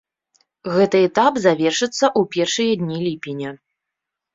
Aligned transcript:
Гэты 0.77 0.97
этап 1.09 1.37
завершыцца 1.45 2.05
ў 2.19 2.33
першыя 2.35 2.71
дні 2.85 2.97
ліпеня. 3.07 3.59